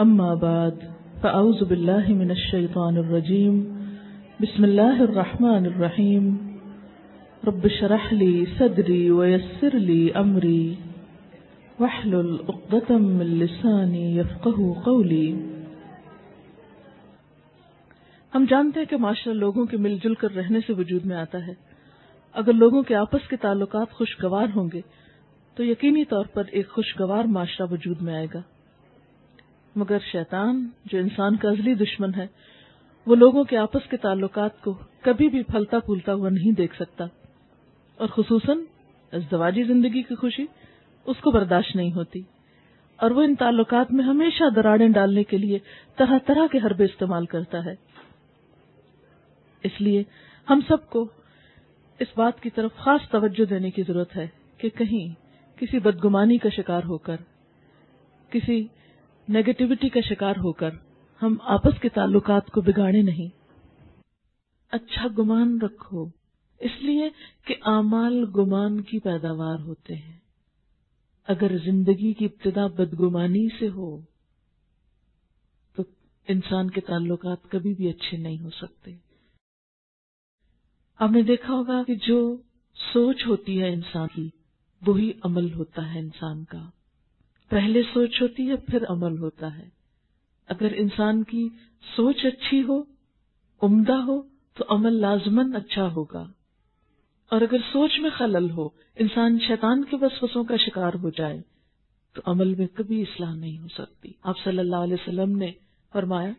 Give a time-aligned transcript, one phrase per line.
[0.01, 0.87] أما بعد،
[1.21, 3.73] فأعوذ بالله من الشيطان الرجيم.
[4.41, 6.57] بسم الله الرحمن الرحيم.
[7.47, 10.73] رب شرح لي صدري ويسر لي أمري.
[11.79, 15.31] واحلل عقدة من لساني يفقه قولي.
[18.35, 21.47] ہم جانتے ہیں کہ معاشرہ لوگوں کے مل جل کر رہنے سے وجود میں آتا
[21.47, 21.53] ہے۔
[22.33, 24.81] اگر لوگوں کے آپس کے تعلقات خوشگوار ہوں گے
[25.57, 28.41] تو یقینی طور پر ایک خوشگوار معاشرہ وجود میں آئے گا۔
[29.75, 32.27] مگر شیطان، جو انسان کا ازلی دشمن ہے،
[33.07, 37.05] وہ لوگوں کے آپس کے تعلقات کو کبھی بھی پھلتا پھولتا ہوا نہیں دیکھ سکتا۔
[37.97, 38.57] اور خصوصاً
[39.11, 40.45] ازدواجی زندگی کی خوشی
[41.05, 42.21] اس کو برداشت نہیں ہوتی۔
[42.97, 45.59] اور وہ ان تعلقات میں ہمیشہ دراڑیں ڈالنے کے لیے
[45.95, 47.75] طرح طرح کے حربے استعمال کرتا ہے۔
[49.63, 50.03] اس لیے
[50.49, 51.07] ہم سب کو
[51.99, 54.27] اس بات کی طرف خاص توجہ دینے کی ضرورت ہے
[54.57, 55.26] کہ کہیں
[55.57, 57.15] کسی بدگمانی کا شکار ہو کر،
[58.29, 58.67] کسی
[59.29, 60.69] نیگیٹیوٹی کا شکار ہو کر
[61.21, 63.37] ہم آپس کے تعلقات کو بگاڑے نہیں۔
[64.71, 66.05] اچھا گمان رکھو۔
[66.59, 67.09] اس لیے
[67.45, 70.19] کہ اعمال گمان کی پیداوار ہوتے ہیں۔
[71.27, 74.01] اگر زندگی کی ابتدا بدگمانی سے ہو،
[75.75, 75.83] تو
[76.27, 78.95] انسان کے تعلقات کبھی بھی اچھے نہیں ہو سکتے۔
[80.99, 82.37] آپ نے دیکھا ہوگا کہ جو
[82.93, 84.29] سوچ ہوتی ہے انسان کی
[84.85, 86.69] وہی عمل ہوتا ہے انسان کا۔
[87.49, 89.69] پہلے سوچ ہوتی ہے، پھر عمل ہوتا ہے۔
[90.47, 91.49] اگر انسان کی
[91.95, 92.81] سوچ اچھی ہو،
[93.61, 94.21] عمدہ ہو،
[94.53, 96.31] تو عمل لازمن اچھا ہوگا۔
[97.29, 101.41] اور اگر سوچ میں خلل ہو، انسان شیطان کے وسوسوں کا شکار ہو جائے،
[102.13, 105.51] تو عمل میں کبھی اصلاح نہیں ہو سکتی۔ آپ صلی اللہ علیہ وسلم نے
[105.91, 106.31] فرمایا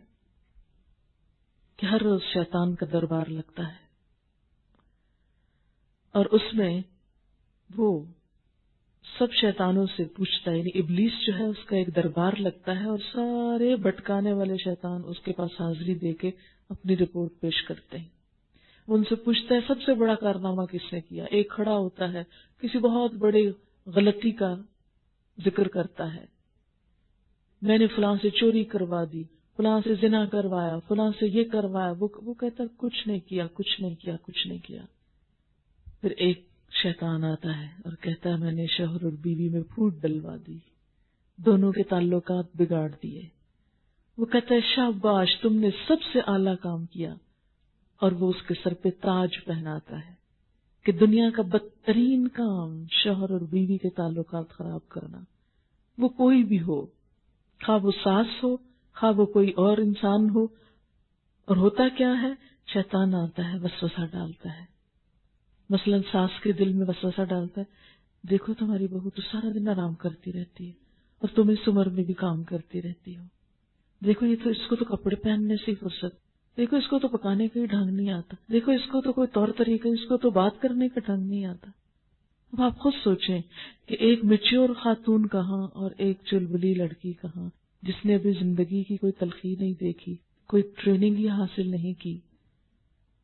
[1.77, 3.89] کہ ہر روز شیطان کا دربار لگتا ہے۔
[6.12, 6.83] اور اس میں
[7.77, 8.05] وہ
[9.18, 12.84] سب شیطانوں سے پوچھتا ہے یعنی ابلیس جو ہے، اس کا ایک دربار لگتا ہے
[12.84, 16.30] اور سارے بھٹکانے والے شیطان اس کے پاس حاضری دے کے
[16.69, 18.08] اپنی رپورٹ پیش کرتے ہیں۔
[18.88, 22.12] وہ ان سے پوچھتا ہے، سب سے بڑا کارنامہ کس نے کیا؟ ایک کھڑا ہوتا
[22.12, 22.22] ہے،
[22.60, 23.50] کسی بہت بڑے
[23.86, 24.54] غلطی کا
[25.44, 26.26] ذکر کرتا ہے۔
[27.62, 29.22] میں نے فلاں سے چوری کروا دی،
[29.56, 33.94] فلاں سے زنا کروایا، فلاں سے یہ کروایا، وہ کہتا کچھ نہیں کیا، کچھ نہیں
[33.94, 34.82] کیا، کچھ نہیں کیا۔
[36.00, 39.94] پھر ایک شیطان آتا ہے اور کہتا ہے، میں نے شوہر اور بیوی میں پھوٹ
[39.94, 40.58] ڈلوا دی۔
[41.36, 43.22] دونوں کے تعلقات بگاڑ دیے۔
[44.18, 47.14] وہ کہتا ہے، شاباش، تم نے سب سے اعلی کام کیا
[47.96, 50.14] اور وہ اس کے سر پہ تاج پہناتا ہے
[50.84, 55.18] کہ دنیا کا بدترین کام شوہر اور بیوی کے تعلقات خراب کرنا۔
[55.98, 56.86] وہ کوئی بھی ہو
[57.66, 58.56] خواہ وہ ساس ہو
[58.94, 60.44] خواہ وہ کوئی اور انسان ہو،
[61.44, 62.32] اور ہوتا کیا ہے؟
[62.72, 64.78] شیطان آتا ہے، وسوسہ ڈالتا ہے۔
[65.70, 67.98] مثلا ساس کے دل میں وسوسہ ڈالتا ہے،
[68.28, 70.72] دیکھو تمہاری بہو تو سارا دن آرام کرتی رہتی ہے
[71.18, 73.22] اور تم اس عمر میں بھی کام کرتی رہتی ہو۔
[74.04, 77.48] دیکھو یہ تو اس کو تو کپڑے پہننے سے فرصت۔ دیکھو اس کو تو پکانے
[77.48, 80.30] کا ہی ڈھنگ نہیں آتا۔ دیکھو اس کو تو کوئی طور طریقہ اس کو تو
[80.30, 81.70] بات کرنے کا ڈھنگ نہیں آتا۔
[82.52, 83.42] اب آپ خود سوچیں
[83.86, 87.50] کہ ایک میچور خاتون کہاں اور ایک چلبلی لڑکی کہاں،
[87.82, 90.16] جس نے ابھی زندگی کی کوئی تلخی نہیں دیکھی،
[90.48, 92.18] کوئی ٹریننگ ہی حاصل نہیں کی۔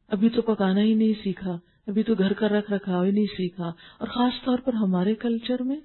[0.08, 3.72] ابھی تو پکانا ہی نہیں سیکھا۔ ابھی تو گھر کا رکھ رکھا ہی نہیں سیکھا۔
[3.98, 5.76] اور خاص طور پر ہمارے کلچر میں،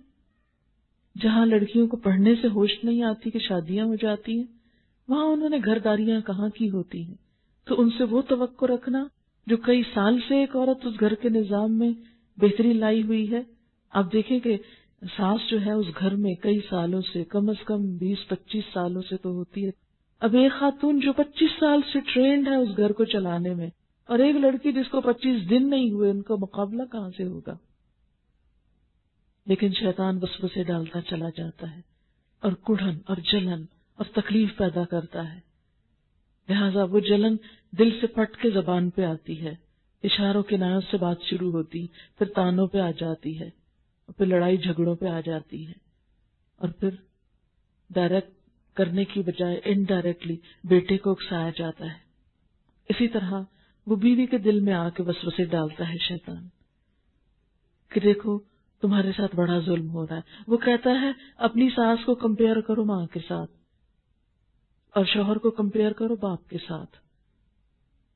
[1.21, 4.43] جہاں لڑکیوں کو پڑھنے سے ہوش نہیں آتی کہ شادیاں ہو جاتی ہیں،
[5.07, 7.15] وہاں انہوں نے گھر داریاں کہاں کی ہوتی ہیں؟
[7.65, 9.07] تو ان سے وہ توقع رکھنا
[9.47, 11.91] جو کئی سال سے ایک عورت اس گھر کے نظام میں
[12.37, 13.41] بہتری لائی ہوئی ہے۔
[13.89, 14.57] آپ دیکھیں کہ
[15.17, 19.01] ساس جو ہے اس گھر میں کئی سالوں سے، کم از کم بیس، پچیس سالوں
[19.01, 19.71] سے تو ہوتی ہے۔
[20.19, 23.69] اب ایک خاتون جو پچیس سال سے ٹرینڈ ہے اس گھر کو چلانے میں
[24.09, 27.57] اور ایک لڑکی جس کو پچیس دن نہیں ہوئے، ان کا مقابلہ کہاں سے ہوگا؟
[29.45, 31.81] لیکن شیطان بس بسے ڈالتا چلا جاتا ہے
[32.39, 33.65] اور کڑھن اور جلن
[33.95, 35.39] اور تکلیف پیدا کرتا ہے۔
[36.49, 37.35] لہذا وہ جلن
[37.77, 39.55] دل سے پھٹ کے زبان پہ آتی ہے،
[40.03, 43.47] اشاروں کے نایوں سے بات شروع ہوتی، پھر تانوں پہ آ جاتی ہے
[44.05, 45.73] اور پھر لڑائی جھگڑوں پہ آ جاتی ہے۔
[46.55, 46.89] اور پھر
[47.89, 48.29] ڈائریکٹ
[48.73, 51.99] کرنے کی بجائے انڈائریکٹلی بیٹے کو اکسایا جاتا ہے۔
[52.89, 53.33] اسی طرح
[53.89, 56.47] وہ بیوی کے دل میں آ کے بس بسے ڈالتا ہے شیطان
[57.89, 58.39] کہ دیکھو،
[58.81, 62.85] تمہارے ساتھ بڑا ظلم ہو رہا ہے۔ وہ کہتا ہے، اپنی ساس کو کمپیئر کرو
[62.85, 63.51] ماں کے ساتھ
[64.95, 66.97] اور شوہر کو کمپیئر کرو باپ کے ساتھ۔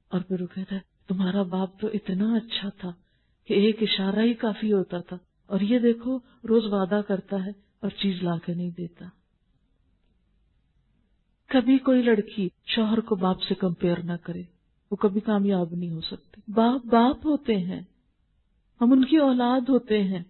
[0.10, 2.94] اور پھر وہ کہتا ہے، تمہارا باپ تو اتنا اچھا تھا
[3.48, 6.18] کہ ایک اشارہ ہی کافی ہوتا تھا۔ اور یہ دیکھو،
[6.50, 9.06] روز وعدہ کرتا ہے اور چیز لا کے نہیں دیتا۔
[11.48, 14.53] کبھی کوئی لڑکی شوہر کو باپ سے کمپیئر نہ کرے۔
[14.94, 17.81] وہ کبھی کامیاب نہیں ہو سکتے۔ باپ باپ ہوتے ہیں۔
[18.81, 20.24] ہم ان کی اولاد ہوتے ہیں۔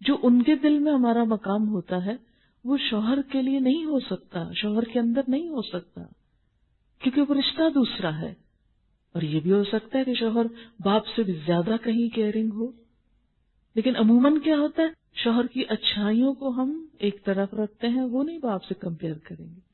[0.00, 2.16] جو ان کے دل میں ہمارا مقام ہوتا ہے،
[2.64, 6.02] وہ شوہر کے لیے نہیں ہو سکتا۔ شوہر کے اندر نہیں ہو سکتا۔
[6.98, 8.34] کیونکہ وہ رشتہ دوسرا ہے۔
[9.12, 10.46] اور یہ بھی ہو سکتا ہے کہ شوہر
[10.80, 12.66] باپ سے بھی زیادہ کہیں کیئرنگ ہو۔
[13.74, 18.24] لیکن عموماً کیا ہوتا ہے؟ شوہر کی اچھائیوں کو ہم ایک طرف رکھتے ہیں، وہ
[18.24, 19.65] نہیں باپ سے کمپیئر کریں گے۔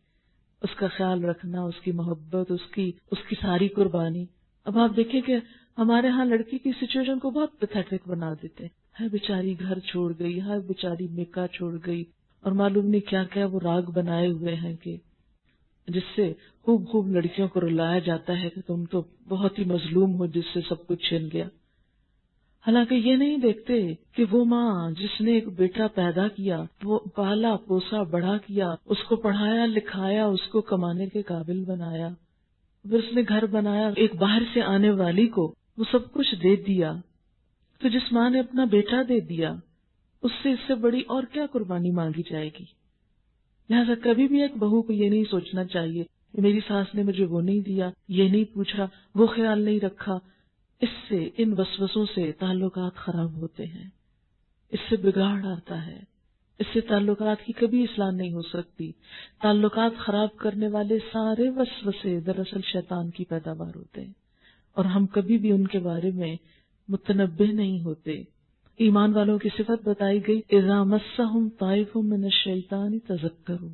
[0.62, 4.24] اس کا خیال رکھنا، اس کی محبت، اس کی اس کی ساری قربانی۔
[4.64, 5.36] اب آپ دیکھیں کہ
[5.78, 8.66] ہمارے ہاں لڑکی کی سچویشن کو بہت پتھیٹک بنا دیتے
[9.00, 12.04] ہے بیچاری گھر چھوڑ گئی ہے بیچاری میکا چھوڑ گئی
[12.40, 14.96] اور معلوم نہیں کیا کیا وہ راگ بنائے ہوئے ہیں کہ
[15.88, 16.32] جس سے
[16.62, 20.44] خوب خوب لڑکیوں کو رلایا جاتا ہے کہ تم تو بہت ہی مظلوم ہو، جس
[20.54, 21.48] سے سب کچھ چھن گیا۔
[22.66, 27.56] حالانکہ یہ نہیں دیکھتے کہ وہ ماں جس نے ایک بیٹا پیدا کیا، وہ پالا
[27.56, 32.08] پوسا بڑا کیا، اس کو پڑھایا، لکھایا، اس کو کمانے کے قابل بنایا،
[32.82, 36.56] پھر اس نے گھر بنایا، ایک باہر سے آنے والی کو وہ سب کچھ دے
[36.56, 36.92] دیا۔
[37.78, 39.54] تو جس ماں نے اپنا بیٹا دے دیا،
[40.22, 42.64] اس سے اس سے بڑی اور کیا قربانی مانگی جائے گی؟
[43.70, 46.04] لہٰذا کبھی بھی ایک بہو کو یہ نہیں سوچنا چاہیے
[46.34, 50.18] میری ساس نے مجھے وہ نہیں دیا، یہ نہیں پوچھا، وہ خیال نہیں رکھا۔
[50.82, 53.90] اس سے ان وسوسوں سے تعلقات خراب ہوتے ہیں۔
[54.70, 56.00] اس سے بگاڑ آتا ہے۔
[56.58, 58.92] اس سے تعلقات کی کبھی اصلاح نہیں ہو سکتی۔
[59.42, 64.12] تعلقات خراب کرنے والے سارے وسوسے دراصل شیطان کی پیداوار ہوتے ہیں۔
[64.74, 66.36] اور ہم کبھی بھی ان کے بارے میں
[66.88, 68.22] متنبع نہیں ہوتے۔
[68.76, 73.68] ایمان والوں کی صفت بتائی گئی ازا مسم طائف من الشیطان تذکروا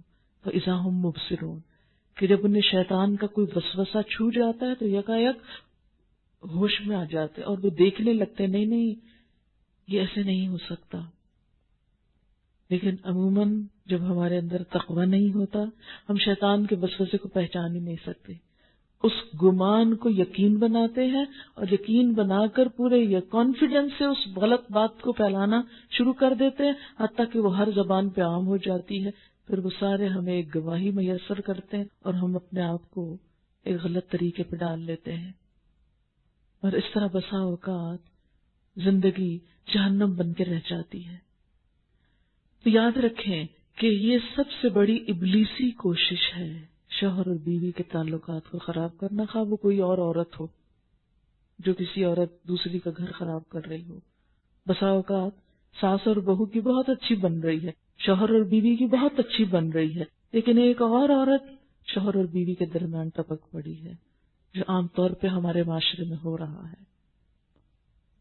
[0.45, 1.59] فاذا هم مبصرون
[2.15, 5.37] کہ جب انہیں شیطان کا کوئی وسوسہ چھو جاتا ہے تو یکایک
[6.43, 8.95] ہوش میں آ جاتے اور وہ دیکھنے لگتے، نہیں نہیں،
[9.89, 10.99] یہ ایسے نہیں ہو سکتا۔
[12.71, 15.59] لیکن عموماً جب ہمارے اندر تقوی نہیں ہوتا،
[16.09, 18.33] ہم شیطان کے وسوسے کو پہچان ہی نہیں سکتے۔
[19.03, 21.25] اس گمان کو یقین بناتے ہیں
[21.55, 26.65] اور یقین بنا کر پورے کانفیڈینس سے اس غلط بات کو پھیلانا شروع کر دیتے
[26.65, 29.11] ہیں، حتیٰ کہ وہ ہر زبان پہ عام ہو جاتی ہے۔
[29.47, 33.17] پھر وہ سارے ہمیں ایک گواہی میسر کرتے ہیں اور ہم اپنے آپ کو
[33.65, 35.33] ایک غلط طریقے پہ ڈال لیتے ہیں۔
[36.61, 37.99] اور اس طرح بسا اوقات
[38.77, 39.39] زندگی
[39.75, 41.17] جہنم بن کے رہ جاتی ہے۔
[42.65, 43.47] تو یاد رکھیں
[43.77, 48.99] کہ یہ سب سے بڑی ابلیسی کوشش ہے۔ شوہر اور بیوی کے تعلقات کو خراب
[48.99, 50.47] کرنا، خواہ وہ کوئی اور عورت ہو
[51.59, 53.99] جو کسی عورت دوسری کا گھر خراب کر رہی ہو۔
[54.67, 55.33] بسا اوقات
[55.81, 59.45] ساس اور بہو کی بہت اچھی بن رہی ہے، شوہر اور بیوی کی بہت اچھی
[59.45, 61.43] بن رہی ہے، لیکن ایک اور عورت
[61.87, 64.08] شوہر اور بیوی کے درمیان ٹپک پڑی ہے۔
[64.55, 66.83] جو عام طور پہ ہمارے معاشرے میں ہو رہا ہے۔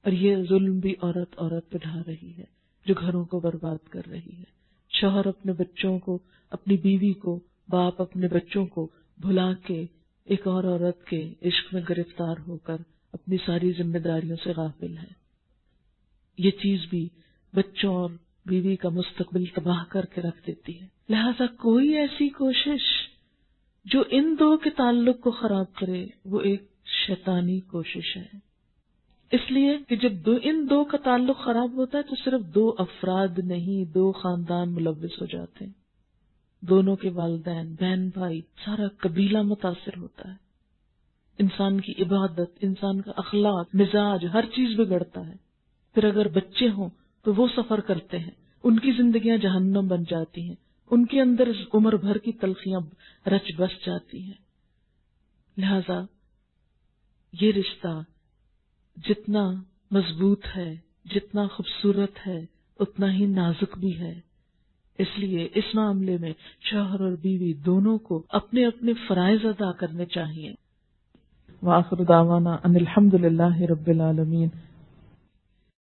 [0.03, 2.43] اور یہ ظلم بھی عورت عورت پہ ڈھا رہی ہے،
[2.85, 4.57] جو گھروں کو برباد کر رہی ہے۔
[4.89, 6.19] شوہر اپنے بچوں کو،
[6.49, 7.39] اپنی بیوی کو،
[7.69, 9.85] باپ اپنے بچوں کو بھلا کے
[10.23, 12.77] ایک اور عورت کے عشق میں گرفتار ہو کر
[13.13, 15.27] اپنی ساری ذمہ داریوں سے غافل ہے۔
[16.37, 17.09] یہ چیز بھی
[17.53, 18.09] بچوں اور
[18.45, 22.96] بیوی کا مستقبل تباہ کر کے رکھ دیتی ہے۔ لہذا کوئی ایسی کوشش
[23.91, 26.63] جو ان دو کے تعلق کو خراب کرے، وہ ایک
[27.07, 28.39] شیطانی کوشش ہے۔
[29.31, 32.75] اس لیے کہ جب دو، ان دو کا تعلق خراب ہوتا ہے تو صرف دو
[32.77, 35.71] افراد نہیں، دو خاندان ملوث ہو جاتے ہیں۔
[36.61, 40.35] دونوں کے والدین، بہن بھائی، سارا قبیلہ متاثر ہوتا ہے۔
[41.39, 45.35] انسان کی عبادت، انسان کا اخلاق، مزاج، ہر چیز بگڑتا ہے۔
[45.93, 46.89] پھر اگر بچے ہوں
[47.23, 48.31] تو وہ سفر کرتے ہیں۔
[48.63, 52.79] ان کی زندگیاں جہنم بن جاتی ہیں۔ ان کے اندر عمر بھر کی تلخیاں
[53.29, 54.47] رچ بس جاتی ہیں۔
[55.57, 56.01] لہذا
[57.41, 58.03] یہ رشتہ
[58.95, 59.51] جتنا
[59.91, 60.75] مضبوط ہے،
[61.05, 62.45] جتنا خوبصورت ہے،
[62.79, 64.19] اتنا ہی نازک بھی ہے۔
[64.97, 70.05] اس لیے اس معاملے میں شوہر اور بیوی دونوں کو اپنے اپنے فرائض ادا کرنے
[70.05, 70.53] چاہیے۔
[71.61, 74.49] واخر دعوانا ان الحمد للہ رب العالمین۔